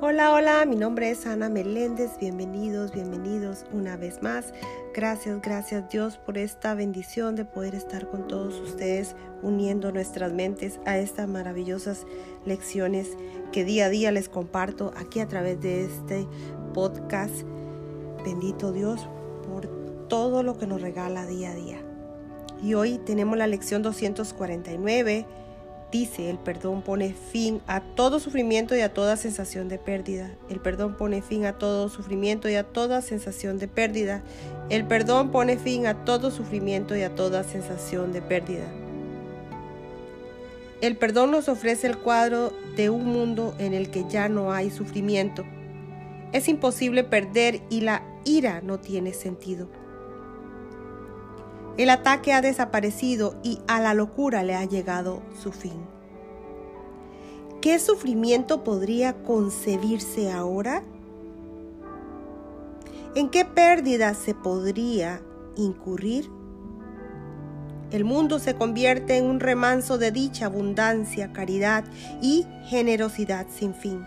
Hola, 0.00 0.32
hola, 0.32 0.64
mi 0.64 0.76
nombre 0.76 1.10
es 1.10 1.26
Ana 1.26 1.48
Meléndez, 1.48 2.18
bienvenidos, 2.20 2.92
bienvenidos 2.92 3.64
una 3.72 3.96
vez 3.96 4.22
más. 4.22 4.54
Gracias, 4.94 5.42
gracias 5.42 5.90
Dios 5.90 6.18
por 6.18 6.38
esta 6.38 6.74
bendición 6.74 7.34
de 7.34 7.44
poder 7.44 7.74
estar 7.74 8.08
con 8.08 8.28
todos 8.28 8.60
ustedes 8.60 9.16
uniendo 9.42 9.90
nuestras 9.90 10.32
mentes 10.32 10.78
a 10.86 10.98
estas 10.98 11.26
maravillosas 11.26 12.06
lecciones 12.46 13.16
que 13.50 13.64
día 13.64 13.86
a 13.86 13.88
día 13.88 14.12
les 14.12 14.28
comparto 14.28 14.92
aquí 14.96 15.18
a 15.18 15.26
través 15.26 15.60
de 15.60 15.86
este 15.86 16.28
podcast. 16.74 17.34
Bendito 18.24 18.70
Dios 18.70 19.08
por 19.48 19.66
todo 20.06 20.44
lo 20.44 20.58
que 20.58 20.68
nos 20.68 20.80
regala 20.80 21.26
día 21.26 21.50
a 21.50 21.54
día. 21.56 21.82
Y 22.62 22.74
hoy 22.74 22.98
tenemos 22.98 23.36
la 23.36 23.48
lección 23.48 23.82
249 23.82 25.26
Dice, 25.90 26.28
el 26.28 26.38
perdón 26.38 26.82
pone 26.82 27.14
fin 27.14 27.62
a 27.66 27.80
todo 27.80 28.20
sufrimiento 28.20 28.76
y 28.76 28.80
a 28.80 28.92
toda 28.92 29.16
sensación 29.16 29.70
de 29.70 29.78
pérdida. 29.78 30.30
El 30.50 30.60
perdón 30.60 30.98
pone 30.98 31.22
fin 31.22 31.46
a 31.46 31.56
todo 31.56 31.88
sufrimiento 31.88 32.46
y 32.50 32.56
a 32.56 32.64
toda 32.64 33.00
sensación 33.00 33.58
de 33.58 33.68
pérdida. 33.68 34.22
El 34.68 34.86
perdón 34.86 35.30
pone 35.30 35.56
fin 35.56 35.86
a 35.86 36.04
todo 36.04 36.30
sufrimiento 36.30 36.94
y 36.94 37.02
a 37.02 37.14
toda 37.14 37.42
sensación 37.42 38.12
de 38.12 38.20
pérdida. 38.20 38.66
El 40.82 40.98
perdón 40.98 41.30
nos 41.30 41.48
ofrece 41.48 41.86
el 41.86 41.96
cuadro 41.96 42.52
de 42.76 42.90
un 42.90 43.06
mundo 43.06 43.54
en 43.58 43.72
el 43.72 43.90
que 43.90 44.04
ya 44.10 44.28
no 44.28 44.52
hay 44.52 44.70
sufrimiento. 44.70 45.44
Es 46.32 46.48
imposible 46.48 47.02
perder 47.02 47.62
y 47.70 47.80
la 47.80 48.02
ira 48.26 48.60
no 48.60 48.78
tiene 48.78 49.14
sentido. 49.14 49.68
El 51.78 51.90
ataque 51.90 52.32
ha 52.32 52.40
desaparecido 52.40 53.36
y 53.44 53.60
a 53.68 53.78
la 53.78 53.94
locura 53.94 54.42
le 54.42 54.56
ha 54.56 54.64
llegado 54.64 55.22
su 55.40 55.52
fin. 55.52 55.86
¿Qué 57.60 57.78
sufrimiento 57.78 58.64
podría 58.64 59.22
concebirse 59.22 60.32
ahora? 60.32 60.82
¿En 63.14 63.28
qué 63.28 63.44
pérdida 63.44 64.14
se 64.14 64.34
podría 64.34 65.22
incurrir? 65.56 66.28
El 67.92 68.04
mundo 68.04 68.40
se 68.40 68.56
convierte 68.56 69.16
en 69.16 69.26
un 69.26 69.38
remanso 69.38 69.98
de 69.98 70.10
dicha, 70.10 70.46
abundancia, 70.46 71.32
caridad 71.32 71.84
y 72.20 72.44
generosidad 72.64 73.46
sin 73.56 73.72
fin. 73.72 74.04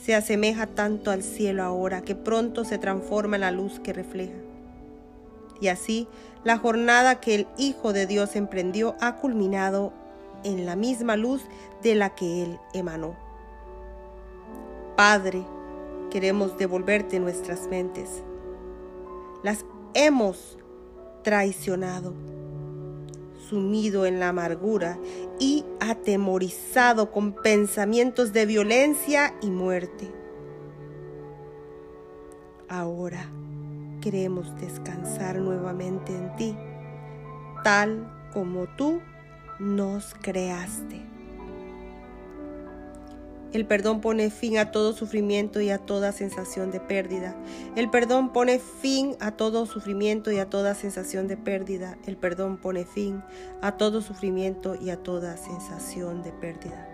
Se 0.00 0.14
asemeja 0.14 0.68
tanto 0.68 1.10
al 1.10 1.24
cielo 1.24 1.64
ahora 1.64 2.02
que 2.02 2.14
pronto 2.14 2.64
se 2.64 2.78
transforma 2.78 3.34
en 3.34 3.40
la 3.40 3.50
luz 3.50 3.80
que 3.80 3.92
refleja. 3.92 4.53
Y 5.64 5.68
así, 5.68 6.08
la 6.44 6.58
jornada 6.58 7.20
que 7.20 7.34
el 7.34 7.46
Hijo 7.56 7.94
de 7.94 8.06
Dios 8.06 8.36
emprendió 8.36 8.96
ha 9.00 9.16
culminado 9.16 9.94
en 10.42 10.66
la 10.66 10.76
misma 10.76 11.16
luz 11.16 11.40
de 11.82 11.94
la 11.94 12.14
que 12.14 12.42
Él 12.42 12.60
emanó. 12.74 13.16
Padre, 14.94 15.42
queremos 16.10 16.58
devolverte 16.58 17.18
nuestras 17.18 17.66
mentes. 17.68 18.22
Las 19.42 19.64
hemos 19.94 20.58
traicionado, 21.22 22.12
sumido 23.48 24.04
en 24.04 24.20
la 24.20 24.28
amargura 24.28 24.98
y 25.40 25.64
atemorizado 25.80 27.10
con 27.10 27.32
pensamientos 27.32 28.34
de 28.34 28.44
violencia 28.44 29.34
y 29.40 29.48
muerte. 29.48 30.12
Ahora, 32.68 33.30
queremos 34.04 34.54
descansar 34.60 35.36
nuevamente 35.36 36.14
en 36.14 36.36
ti, 36.36 36.54
tal 37.64 38.06
como 38.34 38.66
tú 38.76 39.00
nos 39.58 40.14
creaste. 40.20 41.00
El 43.54 43.64
perdón 43.66 44.02
pone 44.02 44.28
fin 44.28 44.58
a 44.58 44.72
todo 44.72 44.92
sufrimiento 44.92 45.62
y 45.62 45.70
a 45.70 45.78
toda 45.78 46.12
sensación 46.12 46.70
de 46.70 46.80
pérdida. 46.80 47.34
El 47.76 47.88
perdón 47.88 48.30
pone 48.30 48.58
fin 48.58 49.16
a 49.20 49.30
todo 49.30 49.64
sufrimiento 49.64 50.30
y 50.30 50.38
a 50.38 50.50
toda 50.50 50.74
sensación 50.74 51.26
de 51.26 51.38
pérdida. 51.38 51.96
El 52.04 52.18
perdón 52.18 52.58
pone 52.58 52.84
fin 52.84 53.22
a 53.62 53.78
todo 53.78 54.02
sufrimiento 54.02 54.76
y 54.78 54.90
a 54.90 54.98
toda 54.98 55.38
sensación 55.38 56.22
de 56.22 56.32
pérdida. 56.32 56.93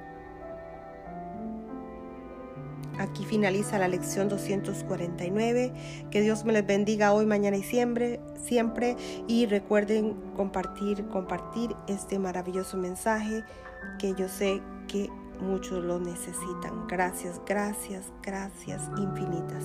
Aquí 3.01 3.25
finaliza 3.25 3.79
la 3.79 3.89
lección 3.89 4.29
249. 4.29 5.73
Que 6.11 6.21
Dios 6.21 6.45
me 6.45 6.53
les 6.53 6.67
bendiga 6.67 7.15
hoy, 7.15 7.25
mañana 7.25 7.57
y 7.57 7.63
siempre, 7.63 8.21
siempre. 8.45 8.95
Y 9.27 9.47
recuerden 9.47 10.15
compartir, 10.37 11.07
compartir 11.07 11.75
este 11.89 12.19
maravilloso 12.19 12.77
mensaje 12.77 13.43
que 13.99 14.15
yo 14.15 14.29
sé 14.29 14.61
que 14.87 15.09
muchos 15.41 15.83
lo 15.83 15.99
necesitan. 15.99 16.87
Gracias, 16.89 17.41
gracias, 17.47 18.13
gracias 18.23 18.83
infinitas. 18.99 19.65